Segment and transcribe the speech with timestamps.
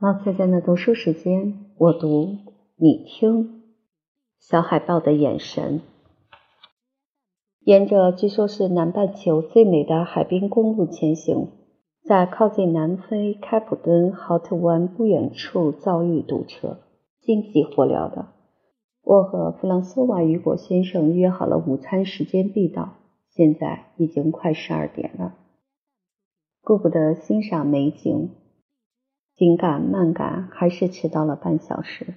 [0.00, 2.38] 老菜在的读书时间，我读
[2.76, 3.64] 你听。
[4.38, 5.82] 小海豹的眼神，
[7.60, 11.48] 沿着据说是南半球最美的海滨公路前行，
[12.02, 16.78] 在靠近南非开普敦豪特湾不远处遭遇堵车，
[17.20, 18.28] 心急火燎的。
[19.02, 22.94] 我和弗朗索瓦雨果先生约好了午餐时间必到，
[23.28, 25.34] 现在已经快十二点了，
[26.62, 28.30] 顾不得欣赏美景。
[29.40, 32.12] 紧赶慢赶，还是迟到了半小时。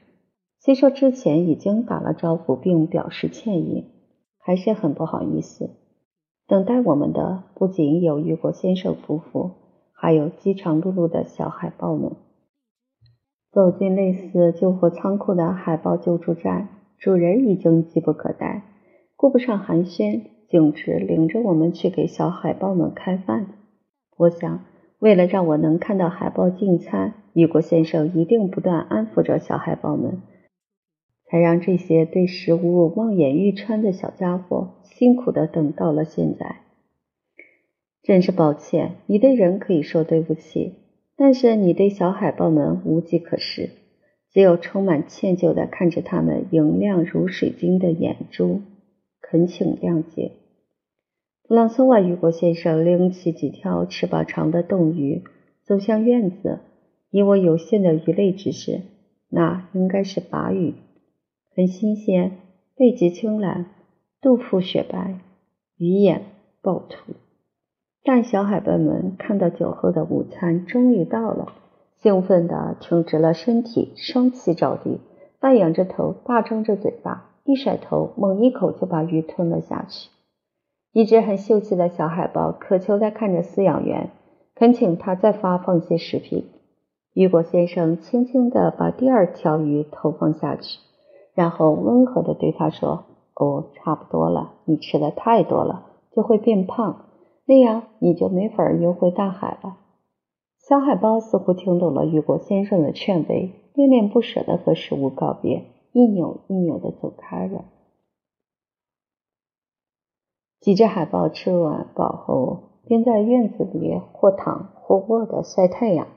[0.59, 3.85] 虽说之前已经打了招呼，并表示歉意，
[4.37, 5.69] 还是很不好意思。
[6.47, 9.51] 等待我们的不仅有雨果先生夫妇，
[9.93, 12.11] 还有饥肠辘辘的小海豹们。
[13.53, 18.63] 走进类似救火仓库的海豹救助站，主人已经急不可待，
[19.15, 23.47] 顾不上寒暄，径直领着我们去给小海豹们开饭。
[24.17, 24.65] 我想。
[25.03, 30.21] 为了让我能看到海豹进餐，雨果先生一定不断安抚着小海豹们，
[31.25, 36.61] 才让这些对食物望眼欲穿的小家伙辛苦的等到了现在。
[38.01, 40.75] 真是抱歉，你对人可以说对不起，
[41.17, 43.71] 但是你对小海豹们无计可施，
[44.31, 48.61] 只有充满歉疚的看着他们莹亮如水晶的眼珠，
[49.19, 50.31] 恳请谅解。
[51.49, 55.23] 朗索瓦雨果先生拎起几条翅膀长的冻鱼，
[55.63, 56.59] 走向院子。
[57.11, 58.81] 以我有限的鱼类知识，
[59.29, 60.73] 那应该是鲅鱼，
[61.53, 62.39] 很新鲜，
[62.77, 63.65] 背脊青蓝，
[64.21, 65.19] 肚腹雪白，
[65.77, 66.23] 鱼眼
[66.61, 67.13] 暴突。
[68.03, 71.53] 但小海豹们看到酒后的午餐终于到了，
[72.01, 75.01] 兴奋地挺直了身体，双膝着地，
[75.41, 80.09] 半仰着头，大张着嘴巴，一甩头，猛一口就把鱼吞了下去。
[80.93, 84.11] 一只很秀气的小海豹渴求地看着饲养员，
[84.53, 86.45] 恳请他再发放些食品。
[87.13, 90.79] 雨果先生轻轻地把第二条鱼投放下去，
[91.33, 97.05] 然后温和地对他说：“哦，差不多了，你吃的太多了，就会变胖，
[97.47, 99.77] 那样你就没法游回大海了。”
[100.69, 107.65] 小海豹似乎听懂了雨果先生的劝慰，恋恋不舍地和食物告别，一扭一扭地走开了。
[110.63, 116.07] 几只海豹吃完饱后，便在院子里或躺或卧的晒太阳，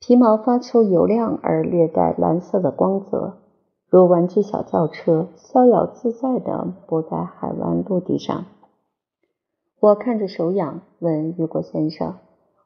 [0.00, 3.34] 皮毛发出油亮而略带蓝色的光泽，
[3.90, 8.46] 如玩具小轿车，逍遥自在地泊在海湾陆地上。
[9.80, 12.14] 我看着手痒，问雨果先生：“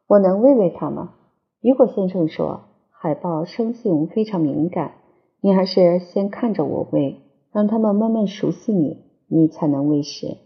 [0.06, 1.14] 我能喂喂它吗？”
[1.60, 2.60] 雨果先生说
[2.96, 4.92] ：“海豹生性非常敏感，
[5.40, 10.36] 你还是先看着我喂，让它们慢慢熟悉你，你才能喂食。”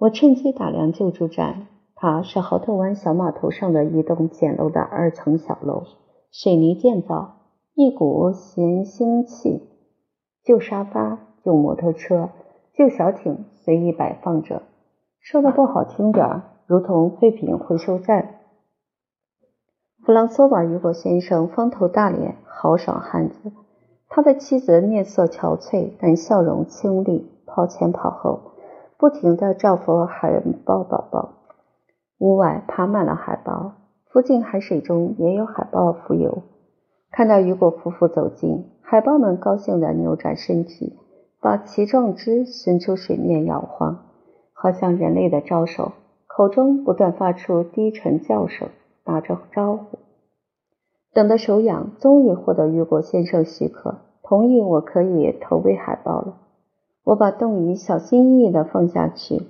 [0.00, 5.82] 我趁机打量救助站，它是豪特湾小码头上的一栋简陋的二层小楼，
[6.32, 7.34] 水泥建造，
[7.74, 9.68] 一股咸腥气。
[10.42, 12.30] 旧沙发、旧摩托车、
[12.72, 14.62] 旧小艇随意摆放着，
[15.20, 18.36] 说的不好听点儿，如同废品回收站。
[20.02, 23.52] 弗朗索瓦雨果先生方头大脸，豪爽汉子。
[24.08, 28.40] 他的妻子面色憔悴，但笑容清丽，跑前跑后。
[29.00, 31.30] 不停地照拂海豹宝宝，
[32.18, 33.72] 屋外爬满了海豹，
[34.10, 36.42] 附近海水中也有海豹浮游。
[37.10, 40.98] 看到雨果夫妇走近，海豹们高兴地扭转身体，
[41.40, 44.04] 把鳍状肢伸出水面摇晃，
[44.52, 45.92] 好像人类的招手，
[46.26, 48.68] 口中不断发出低沉叫声，
[49.02, 49.98] 打着招呼。
[51.14, 56.36] 等得手痒，终于获得雨果先生许可，同意我可以投喂海豹了。
[57.04, 59.42] 我把冻鱼小心翼翼地放下去，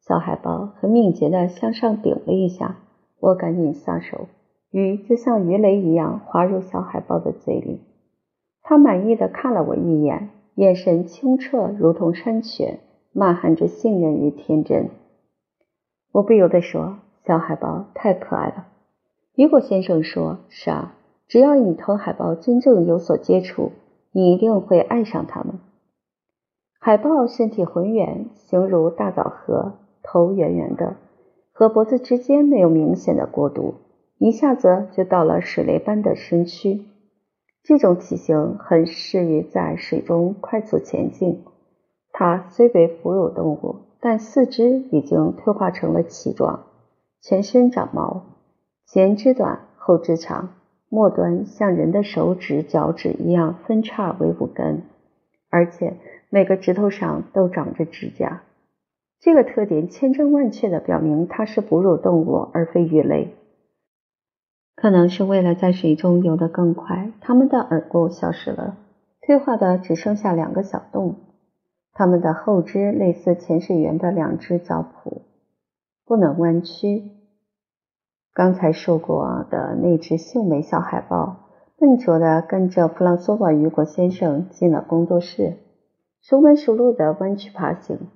[0.00, 2.76] 小海豹很敏捷地向上顶了一下，
[3.20, 4.26] 我赶紧撒手，
[4.70, 7.80] 鱼就像鱼雷一样滑入小海豹的嘴里。
[8.62, 12.80] 它满意的看了我一眼，眼神清澈如同山泉，
[13.12, 14.88] 满含着信任与天真。
[16.12, 16.96] 我不由得说
[17.26, 18.66] ：“小海豹太可爱了。”
[19.36, 20.94] 雨果先生说：“是啊，
[21.28, 23.72] 只要你同海豹真正有所接触，
[24.12, 25.58] 你一定会爱上它们。”
[26.86, 29.72] 海豹身体浑圆，形如大枣核，
[30.04, 30.94] 头圆圆的，
[31.52, 33.74] 和脖子之间没有明显的过渡，
[34.18, 36.86] 一下子就到了水雷般的身躯。
[37.64, 41.42] 这种体型很适于在水中快速前进。
[42.12, 46.66] 它虽为哺乳动物，但四肢已经退化成了鳍状，
[47.20, 48.26] 全身长毛，
[48.86, 50.50] 前肢短，后肢长，
[50.88, 54.84] 末端像人的手指、脚趾一样分叉为五根，
[55.50, 55.96] 而且。
[56.30, 58.42] 每个指头上都长着指甲，
[59.20, 63.34] 这个特点千真万确地表明它是哺乳动物而非鱼类。
[64.74, 68.76] 可能是为了在水中游得更快，它们的耳骨消失了，
[69.22, 71.16] 退化的只剩下两个小洞。
[71.92, 75.22] 它们的后肢类似潜水员的两只脚蹼，
[76.04, 77.04] 不能弯曲。
[78.34, 85.56] 刚才说过的那只秀美小海豹，笨拙地跟着弗朗索瓦·雨果先生进了工作室，
[86.28, 88.08] 熟门熟路的弯曲爬行，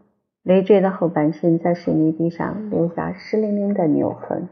[0.43, 4.49] 累赘的后半身在水泥地上留下湿淋淋的扭痕。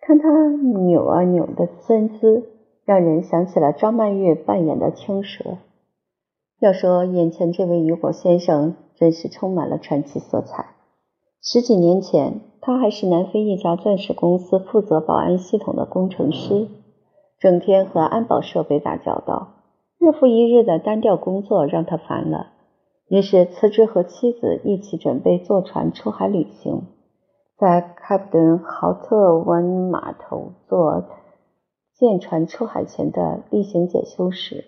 [0.00, 2.48] 看他扭啊扭的身姿，
[2.86, 5.58] 让人想起了张曼玉扮演的青蛇。
[6.58, 10.76] 要说眼前这位雨果先生，真是充满了传奇色彩。
[11.42, 16.66] 十几年前，他还是南非一家钻石公司负责保安系统的工程师，
[17.38, 19.63] 整天和安保设备打交道，
[19.98, 22.52] 日复一日的单调工作让他烦了，
[23.08, 26.82] 于是辞职和妻子一起准备坐船出海旅行。
[27.56, 31.04] 在开普敦豪特湾码头做
[31.94, 34.64] 舰船出海前的例行检修时。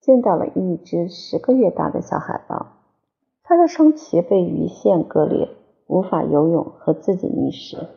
[0.00, 2.66] 见到了一只十个月大的小海豹，
[3.42, 5.48] 它的双鳍被鱼线割裂，
[5.86, 7.88] 无法游泳和自己觅食。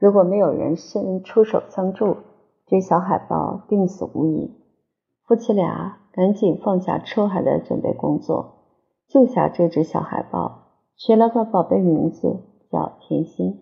[0.00, 2.16] 如果没有人伸出手相助，
[2.66, 4.55] 这小海豹定死无疑。
[5.26, 8.54] 夫妻俩赶紧放下出海的准备工作，
[9.08, 13.60] 救下这只小海豹，取了个宝贝名字叫甜心。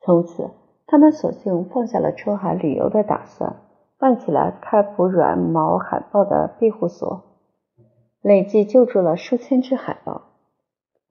[0.00, 0.50] 从此，
[0.86, 3.56] 他们索性放下了出海旅游的打算。
[3.98, 7.22] 办起了开普软毛海豹的庇护所，
[8.20, 10.22] 累计救助了数千只海豹。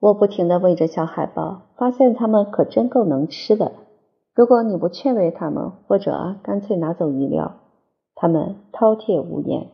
[0.01, 3.71] 我不停地喂着小海豹，发现它们可真够能吃的。
[4.35, 7.60] 如果你不劝慰它们，或者干脆拿走鱼料，
[8.21, 9.71] 他们饕餮无厌。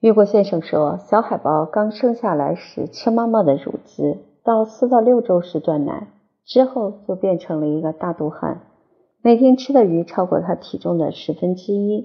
[0.00, 6.08] 雨果先生说，小海豹刚生下来时吃妈妈的乳汁，到四到六周时断奶，
[6.44, 8.66] 之后就变成了一个大肚汉。
[9.22, 12.04] 每天吃的鱼超过它体重的十分之一，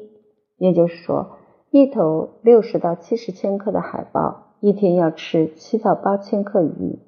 [0.55, 1.31] 也就是说，
[1.69, 6.99] 一头六十到七十千克的海豹一天要吃七到八千克鱼。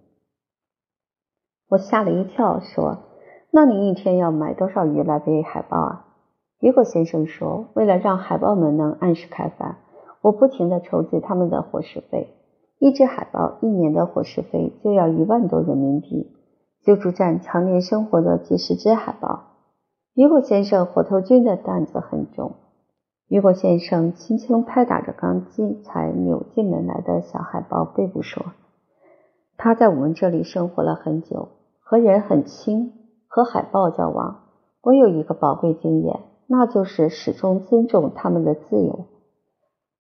[1.69, 2.97] 我吓了一跳，说
[3.50, 6.06] ：“那你一天要买多少鱼来喂海豹啊？”
[6.60, 9.78] 雨果先生说：“为了让海豹们能按时开饭，
[10.22, 12.36] 我不停地筹集他们的伙食费。
[12.80, 16.36] 一只海豹一年的伙食费就要一万多人民币，
[16.84, 19.44] 救助站常年生活着几十只海豹。”
[20.16, 22.56] 雨果先生火头军的担子很重。
[23.30, 25.46] 雨果先生轻轻拍打着刚
[25.84, 28.44] 才扭进门来的小海豹背部说
[29.56, 31.48] ：“他在我们这里生活了很久，
[31.80, 32.94] 和人很亲。
[33.32, 34.40] 和海豹交往，
[34.82, 39.06] 我有一个宝贵经验，那就是始终尊重他们的自由。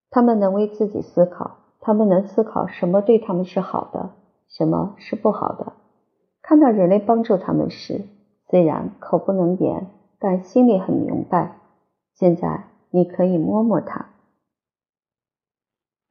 [0.09, 4.09] 他们能为自己思考，他们能思考什么对他们是好的，
[4.49, 5.73] 什么是不好的。
[6.41, 8.01] 看到人类帮助他们时，
[8.49, 9.87] 虽然口不能言。”
[10.21, 11.61] 但心里很明白。
[12.13, 14.07] 现在你可以摸摸它，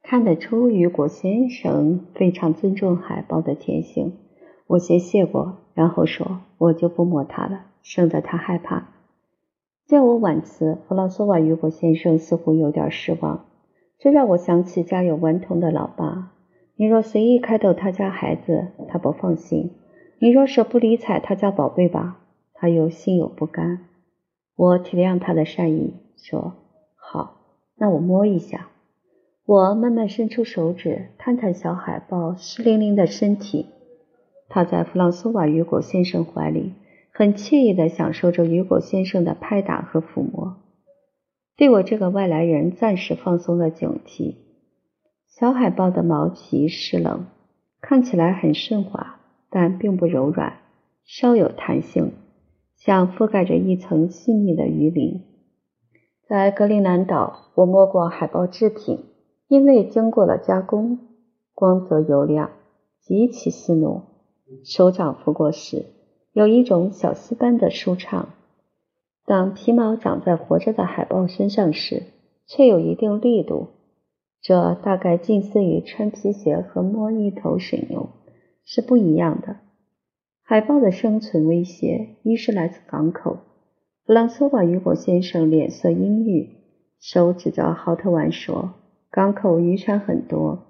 [0.01, 4.17] 看得出雨果先生非常尊重海豹的天性。
[4.65, 8.87] 我先谢过，然后说：“我就不摸它了，省得它害怕。”
[9.89, 13.47] 见我婉辞，弗朗索瓦雨果先生似乎有点失望。
[13.97, 16.31] 这让我想起家有顽童的老爸。
[16.75, 19.71] 你若随意开导他家孩子，他不放心；
[20.19, 22.19] 你若舍不理睬他家宝贝吧，
[22.53, 23.79] 他又心有不甘。
[24.55, 26.53] 我体谅他的善意，说
[26.95, 27.37] ：“好，
[27.75, 28.67] 那我摸一下。”
[29.47, 33.65] 我慢慢伸出手指，探探小海豹湿淋淋的身体。
[34.49, 36.73] 他在弗朗索瓦雨果先生怀里，
[37.19, 40.55] 很惬意地享受着雨果先生的拍打和抚摸，
[41.57, 44.35] 对我这个外来人暂时放松了警惕。
[45.27, 47.25] 小海豹的毛皮湿冷，
[47.81, 50.59] 看起来很顺滑，但并不柔软，
[51.03, 52.13] 稍有弹性。
[52.77, 55.25] 像覆盖着一层细腻的鱼鳞。
[56.25, 59.03] 在格陵兰岛，我摸过海豹制品，
[59.49, 60.99] 因为经过了加工，
[61.53, 62.51] 光泽油亮，
[63.01, 64.03] 极其丝糯。
[64.63, 65.85] 手掌拂过时，
[66.33, 68.29] 有一种小丝般的舒畅。
[69.25, 72.03] 当皮毛长在活着的海豹身上时，
[72.47, 73.67] 却有一定力度，
[74.41, 78.09] 这大概近似于穿皮鞋和摸一头水牛，
[78.65, 79.57] 是不一样的。
[80.43, 83.37] 海豹的生存威胁，一是来自港口。
[84.05, 86.49] 弗朗索瓦·雨果先生脸色阴郁，
[86.99, 88.73] 手指着豪特湾说
[89.11, 90.65] ：“港口渔船很多，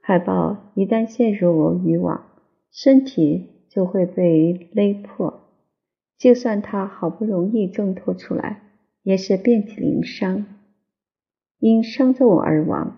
[0.00, 2.24] 海豹一旦陷入渔网，
[2.70, 5.40] 身体就会被勒破。
[6.16, 8.60] 就算它好不容易挣脱出来，
[9.02, 10.46] 也是遍体鳞伤，
[11.58, 12.96] 因伤重而亡。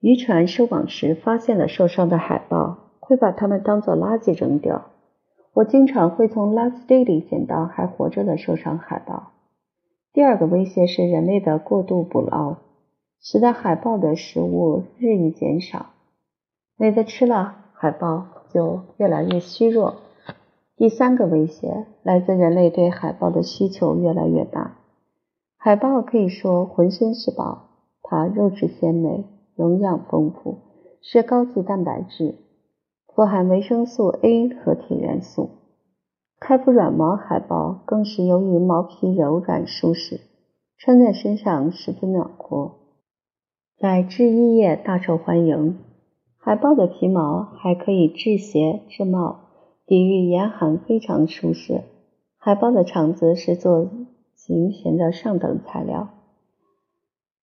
[0.00, 4.90] 渔船收网时发现了受伤的海豹，会把它们当作垃圾扔掉。”
[5.54, 9.32] 我经常会从垃圾堆里捡到还活着的受伤海豹。
[10.12, 12.58] 第二个威胁是人类的过度捕捞，
[13.20, 15.86] 使得海豹的食物日益减少。
[16.76, 19.96] 没得吃了，海豹就越来越虚弱。
[20.76, 24.76] 第三个威胁来自人类对海豹的需求越来越大。
[25.56, 27.70] 海豹可以说浑身是宝，
[28.02, 29.24] 它肉质鲜美，
[29.56, 30.58] 营养丰富，
[31.02, 32.36] 是高级蛋白质，
[33.14, 35.50] 富含维生素 A 和铁元素。
[36.38, 40.20] 开腹软毛海豹更是由于毛皮柔软舒适，
[40.78, 42.76] 穿在身上十分暖和，
[43.80, 45.87] 在制衣业大受欢迎。
[46.40, 49.40] 海豹的皮毛还可以制鞋、制帽，
[49.86, 51.82] 抵御严寒，非常舒适。
[52.38, 53.90] 海豹的肠子是做
[54.34, 56.08] 琴弦的上等材料。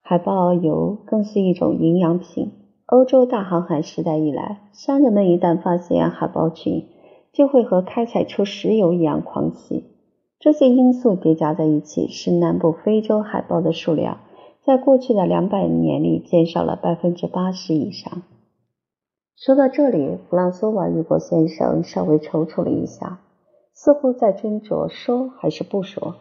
[0.02, 2.52] 海豹油更是一种营养品。
[2.86, 6.88] 欧洲大航海时代以来，商人们一旦发现海豹群，
[7.34, 9.84] 就会和开采出石油一样狂喜。
[10.40, 14.20] 这些因素叠加在一起，使南部非洲海豹的数量
[14.64, 18.22] 在过去的两百年里减少了百分之八十以上。
[19.38, 23.20] 说到这里，弗朗索瓦·雨果先生稍微踌躇了一下，
[23.74, 26.16] 似乎在斟酌说还是不说。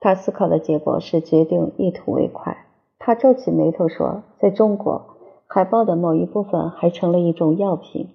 [0.00, 2.66] 他思考的结果是决定一吐为快。
[2.98, 5.06] 他皱起眉头说：“在中国，
[5.46, 8.08] 海豹的某一部分还成了一种药品。”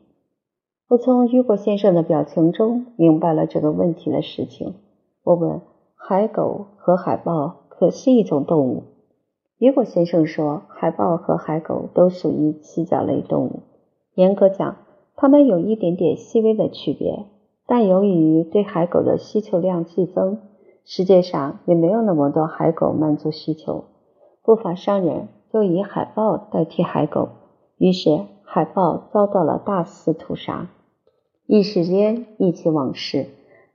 [0.90, 4.76] 我从雨果先生的表情中明白了这个问题的实情。
[5.24, 5.62] 我问
[5.96, 8.84] ：“海狗和海豹可是一种动物？”
[9.58, 13.62] 雨果先生说：“海豹和海狗都属于鳍脚类动物。
[14.16, 14.78] 严格讲，
[15.16, 17.26] 它们有一点点细微的区别，
[17.66, 20.40] 但由于对海狗的需求量剧增，
[20.86, 23.86] 世界上也没有那么多海狗满足需求。”
[24.44, 27.30] 不法商人就以海豹代替海狗，
[27.78, 30.68] 于是海豹遭到了大肆屠杀。
[31.48, 33.28] 一时间忆起往事，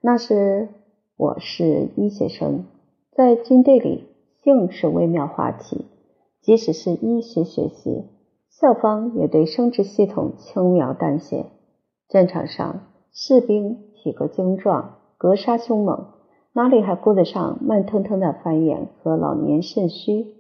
[0.02, 0.68] 那时
[1.16, 2.66] 我是医学生，
[3.12, 4.04] 在军队里
[4.44, 5.86] 性是微妙话题。
[6.42, 8.04] 即使是医学学习，
[8.60, 11.46] 校方也对生殖系统轻描淡写。
[12.08, 12.80] 战场上，
[13.12, 16.06] 士兵体格精壮，格杀凶猛，
[16.54, 20.34] 哪里还顾得上慢腾腾的繁衍和老年肾虚？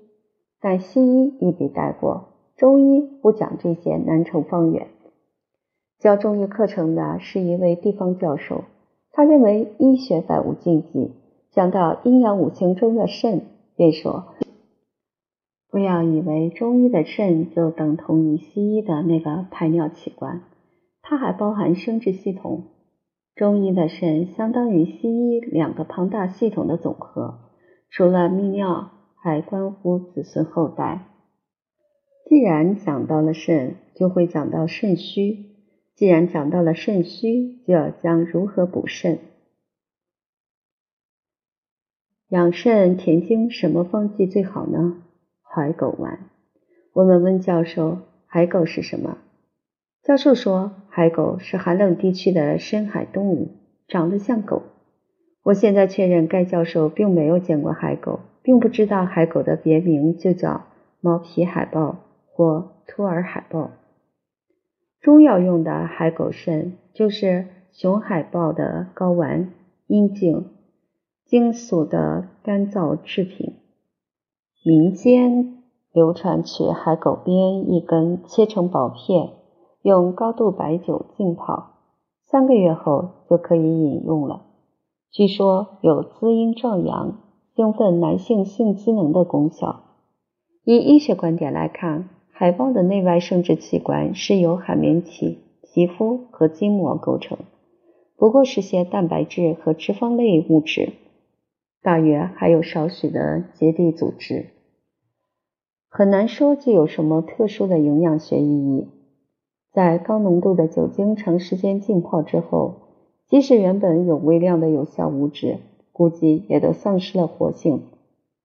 [0.60, 4.88] 但西医一笔带过，中医不讲这些难成方圆。
[6.00, 8.64] 教中医课程的是一位地方教授，
[9.12, 11.12] 他认为医学百无禁忌。
[11.52, 13.42] 讲到阴阳五行中的肾，
[13.76, 14.24] 便说
[15.70, 20.42] ：“不要以为中医的肾就等同于西医的那个排尿器官，
[21.02, 22.64] 它还包含生殖系统。
[23.34, 27.38] 中医的肾相当于西医两个庞大系统的总和，
[27.90, 31.08] 除了泌尿。”还关乎子孙后代。
[32.24, 35.56] 既然讲到了肾，就会讲到肾虚；
[35.96, 39.18] 既然讲到了肾虚，就要讲如何补肾。
[42.28, 45.02] 养肾填精，什么方剂最好呢？
[45.50, 46.18] 海狗丸。
[46.92, 49.18] 我们问教授：“海狗是什么？”
[50.02, 54.62] 教授说：“海狗是寒冷地区的深海动物，长得像狗。”
[55.44, 58.20] 我现在确认，该教授并没有见过海狗。
[58.40, 60.64] 并不知道海狗的别名就叫
[61.02, 63.72] 毛皮海豹或托尔海豹。
[65.02, 69.52] 中药用的海狗肾就是雄海豹的睾丸、
[69.86, 70.46] 阴茎、
[71.26, 73.56] 精素的干燥制品。
[74.68, 75.62] 民间
[75.94, 79.30] 流传取海狗鞭一根，切成薄片，
[79.80, 81.70] 用高度白酒浸泡，
[82.26, 84.42] 三个月后就可以饮用了。
[85.10, 87.16] 据说有滋阴壮阳。
[87.56, 89.80] 兴奋男性性机能的功效。
[90.64, 97.38] 以医学观点来看，海豹的内外生殖器官是由海绵体、皮肤和筋膜构成，
[98.18, 100.92] 不过是些蛋白质和脂肪类物质，
[101.82, 104.50] 大约还有少许的结缔组织，
[105.88, 108.88] 很难说具有什么特殊的营养学意义。
[109.72, 112.74] 在高浓度的酒精长时间浸泡之后，
[113.26, 115.58] 即使原本有微量的有效物质。
[115.90, 117.82] 估计也都丧失了活性。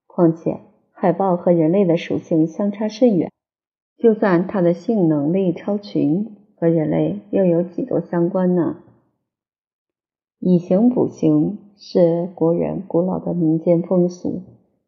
[0.07, 3.31] 况且，海豹和人类的属性相差甚远，
[3.95, 8.77] 就算它的性能力超群，和人类又有几多相关呢？
[10.39, 14.41] 以形补形是国人古老的民间风俗，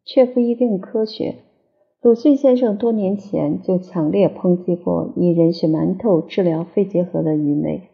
[0.04, 1.36] 却不一定科学。
[2.06, 7.88] 鲁迅先生多年前就强烈抨击过以人血馒头治疗肺结核的愚昧，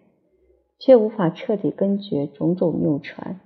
[0.78, 3.40] 却无法彻底根绝种种谬传。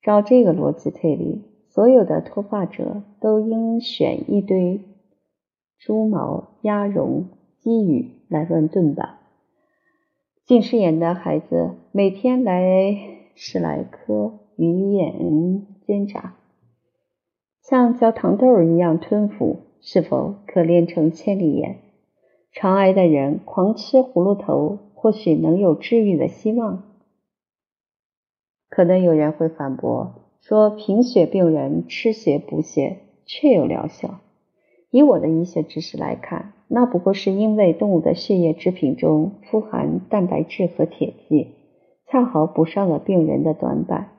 [0.00, 4.82] 照这个逻辑推理，所有的脱发者都应选一堆
[5.80, 7.24] 猪毛、鸭绒、
[7.58, 9.18] 鸡羽来乱炖吧。
[10.44, 12.96] 近视眼的孩子每天来
[13.34, 16.36] 十来颗鱼眼煎炸，
[17.60, 21.76] 像嚼糖豆一样吞服，是否可练成千里眼？
[22.52, 26.84] 肠癌的人狂吃葫芦头，或许能有治愈的希望。
[28.70, 34.20] 可能有人会反驳说，贫血病人吃血补血确有疗效。
[34.90, 41.48] 以我的医学知识来看，那不过是因为动物的血液制品中富含蛋白质和铁剂，
[42.06, 44.10] 恰好补上了病人的短板。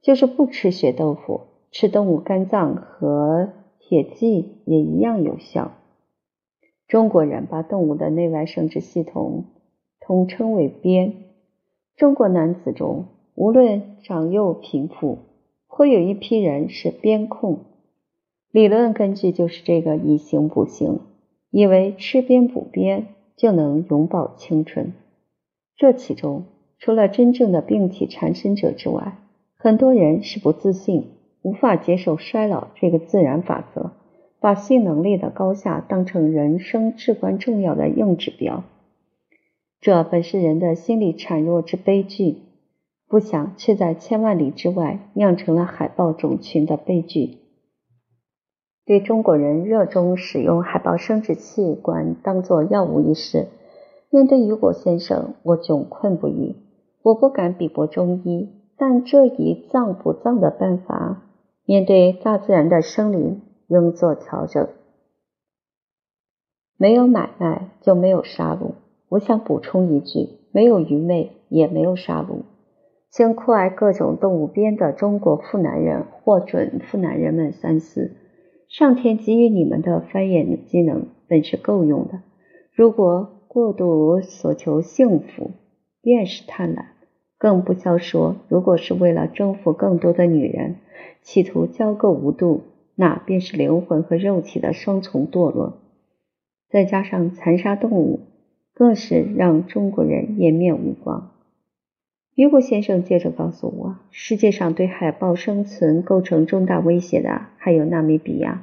[0.00, 3.50] 就是不吃血豆腐，吃动物肝脏和
[3.92, 5.72] 铁剂也一样有效。
[6.88, 9.44] 中国人把动物的内外生殖系统
[10.00, 11.12] 统称为鞭。
[11.94, 15.18] 中国男子中，无论长幼贫富，
[15.66, 17.58] 会有一批人是边控。
[18.50, 21.00] 理论根据就是这个以形补形，
[21.50, 24.94] 以为吃鞭补鞭就能永葆青春。
[25.76, 26.44] 这其中，
[26.78, 29.18] 除了真正的病体缠身者之外，
[29.54, 31.08] 很多人是不自信，
[31.42, 33.92] 无法接受衰老这个自然法则。
[34.40, 38.64] 把性能力的高下当成人生至关重要的硬指标，
[39.80, 42.38] 这本是人的心理孱弱之悲剧，
[43.06, 47.38] 不想却在千万里之外酿成了海豹种群的悲剧。
[48.84, 53.46] 对中国人热衷使用海豹生殖器官当做药物一事，
[54.10, 56.56] 面对雨果先生，我窘困不已。
[57.02, 61.22] 我不敢比驳中医，但这一脏不脏的办法，
[61.64, 63.42] 面对大自然的生灵。
[63.68, 64.68] 应做调整。
[66.76, 68.72] 没有买卖就没有杀戮。
[69.08, 72.42] 我想补充一句：没有愚昧，也没有杀戮。
[73.10, 78.14] 请酷爱各种动物边的中国富男人或准富男人们三思：
[78.68, 82.20] 上天给予你们的繁衍技能本是够用的。
[82.74, 85.52] 如果过度所求幸福，
[86.02, 86.84] 便是贪婪。
[87.42, 90.76] 更不消说，如果是为了征服更多的女人，
[91.22, 92.62] 企图交媾无度。
[92.94, 95.80] 那便是灵魂和肉体的双重堕落，
[96.70, 98.20] 再加上残杀动物，
[98.74, 101.32] 更是让中国人颜面无光。
[102.36, 108.62] 雨果先生接着告诉我，世界上对海豹生存构成重大威胁的还有纳米比亚。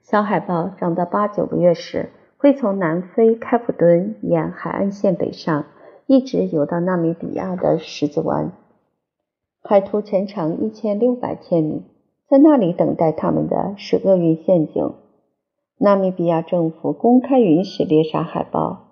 [0.00, 5.66] 小海豹长到八九个月时，会从南非开普敦沿海岸线北上，
[6.06, 8.52] 一直游到纳米比亚的十字湾，
[9.62, 11.82] 海图全长一千六百千米。
[12.28, 14.94] 在那里等待他们的是厄运陷阱。
[15.78, 18.88] 纳米比亚政府公开允许猎杀海豹，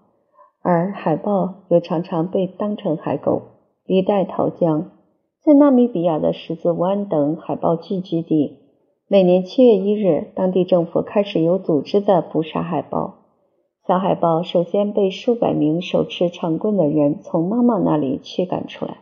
[0.61, 3.43] 而海豹又常常被当成海狗
[3.85, 4.91] 离带逃江。
[5.43, 8.59] 在纳米比亚的十字湾等海豹聚居地，
[9.09, 13.24] 每年七月一日，当地政府开始有组织的捕杀海豹。
[13.87, 18.99] 小海豹首先被数百名手持长棍的人从妈妈那里驱赶出来，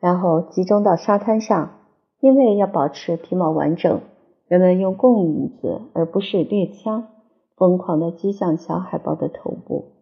[0.00, 1.80] 然后集中到沙滩上。
[2.20, 4.00] 因为要保持皮毛完整，
[4.48, 7.08] 人们用棍子而不是猎枪，
[7.54, 9.92] 疯狂地击向小海豹的头部，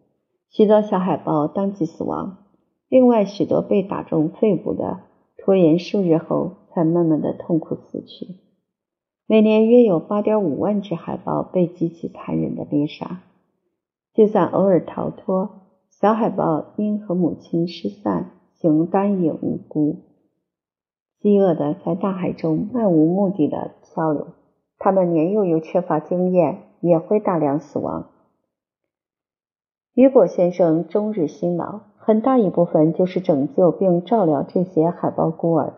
[0.49, 2.37] 许多小海豹当即死亡。
[2.87, 5.01] 另外许多被打中肺部的，
[5.37, 8.37] 拖延数日后才慢慢的痛苦死去。
[9.27, 13.19] 每年约有八点五万只海豹被极其残忍的猎杀，
[14.13, 15.49] 就算偶尔逃脱，
[15.89, 19.97] 小海豹因和母亲失散，形单影孤。
[21.19, 24.27] 饥饿的在大海中漫无目的的漂流，
[24.77, 28.09] 他们年幼又缺乏经验，也会大量死亡。
[29.95, 35.73] 雨果先生终日辛劳，很大一部分就是拯救并照料这些海豹孤儿，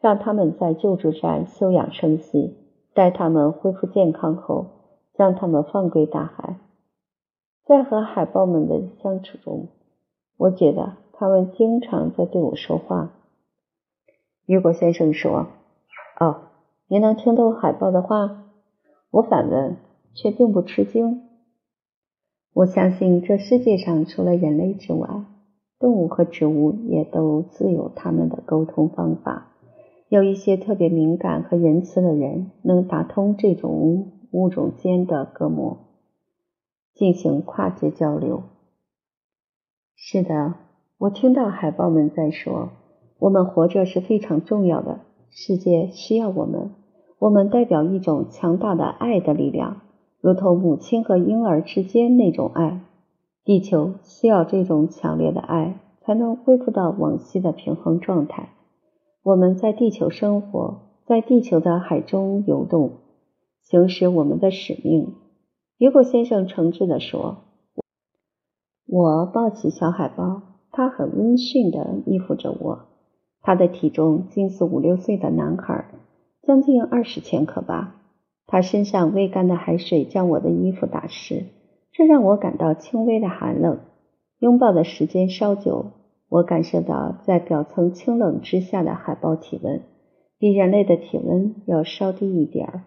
[0.00, 2.58] 让他们在救助站休养生息，
[2.94, 4.66] 待他们恢复健康后，
[5.14, 6.58] 将他们放归大海。
[7.64, 9.68] 在和海豹们的相处中，
[10.36, 13.12] 我觉得他们经常在对我说话。
[14.46, 15.46] 雨果先生说
[16.18, 16.48] ：“哦，
[16.88, 18.44] 您能听懂海豹的话？”
[19.12, 19.76] 我反问，
[20.14, 21.22] 却并不吃惊。
[22.54, 25.08] 我相信这世界上除了人类之外，
[25.78, 29.52] 动物和植物也都自有他们的沟通方法。
[30.08, 35.78] 有一些特别敏感和仁慈的人，能打通这种物种间的隔膜，
[36.94, 38.42] 进行跨界交流。
[39.96, 40.54] 是的，
[40.98, 42.70] 我听到海豹们在说。
[43.18, 45.00] 我们活着是非常重要的，
[45.30, 46.72] 世界需要我们。
[47.20, 49.82] 我们代表一种强大的爱的力量，
[50.20, 52.80] 如同母亲和婴儿之间那种爱。
[53.44, 58.48] 地球需要这种强烈的爱，才能恢复到往昔的平衡状态。
[59.22, 62.90] 我们在地球生活，在地球的海中游动，
[63.60, 65.14] 行使我们的使命。
[65.82, 67.38] 雨果先生诚挚地说
[68.86, 72.84] ：“我抱起小海豹，它很温驯地依附着我。”
[73.42, 75.86] 他的体重近似五六岁的男孩，
[76.44, 77.96] 将近二十千克吧。
[78.46, 81.46] 他身上未干的海水将我的衣服打湿，
[81.90, 83.80] 这让我感到轻微的寒冷。
[84.38, 85.86] 拥抱的时间稍久，
[86.28, 89.82] 我感受到在表层清冷之下的海豹体温
[90.38, 92.82] 比人类的体温要稍低一点儿，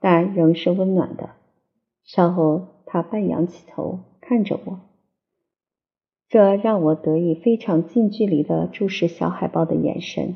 [0.00, 1.30] 但仍是温暖的。
[2.04, 4.80] 稍后，他半仰起头看着我。
[6.28, 10.34] 这让我得以非常近距离的注视小海豹的眼神。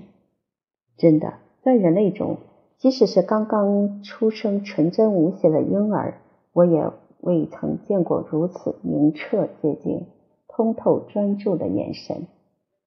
[0.96, 2.38] 真的，在人类中，
[2.78, 6.20] 即使是刚刚出生、纯真无邪的婴儿，
[6.52, 10.06] 我也未曾见过如此明澈、洁净、
[10.48, 12.26] 通透、专注的眼神。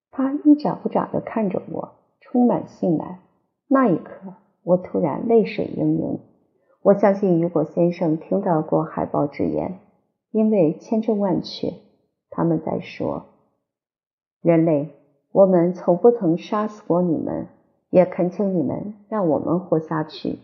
[0.10, 3.20] 他一眨不眨地看着我，充满信赖。
[3.68, 6.20] 那一刻，我突然泪水盈盈。
[6.84, 9.80] 我相信雨果先生听到过海豹之言，
[10.32, 11.74] 因为千真万确。
[12.32, 13.26] 他们在说
[14.42, 14.90] ：“人类，
[15.32, 17.48] 我们从不曾杀死过你们，
[17.92, 20.40] 也恳请你们让我们活下去。”